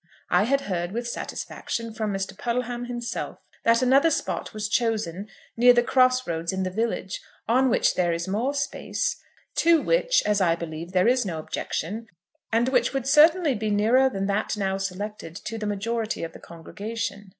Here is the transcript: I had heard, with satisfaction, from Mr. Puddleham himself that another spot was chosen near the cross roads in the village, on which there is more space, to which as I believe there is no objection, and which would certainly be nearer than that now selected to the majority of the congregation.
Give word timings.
I 0.31 0.45
had 0.45 0.61
heard, 0.61 0.93
with 0.93 1.07
satisfaction, 1.07 1.93
from 1.93 2.11
Mr. 2.11 2.35
Puddleham 2.35 2.85
himself 2.85 3.37
that 3.63 3.83
another 3.83 4.09
spot 4.09 4.51
was 4.51 4.67
chosen 4.67 5.27
near 5.55 5.73
the 5.73 5.83
cross 5.83 6.25
roads 6.27 6.51
in 6.51 6.63
the 6.63 6.71
village, 6.71 7.21
on 7.47 7.69
which 7.69 7.93
there 7.93 8.11
is 8.11 8.27
more 8.27 8.55
space, 8.55 9.21
to 9.57 9.79
which 9.79 10.23
as 10.25 10.41
I 10.41 10.55
believe 10.55 10.91
there 10.93 11.07
is 11.07 11.23
no 11.23 11.37
objection, 11.37 12.07
and 12.51 12.69
which 12.69 12.93
would 12.95 13.05
certainly 13.05 13.53
be 13.53 13.69
nearer 13.69 14.09
than 14.09 14.25
that 14.25 14.57
now 14.57 14.77
selected 14.79 15.35
to 15.35 15.59
the 15.59 15.67
majority 15.69 16.23
of 16.23 16.33
the 16.33 16.39
congregation. 16.39 17.29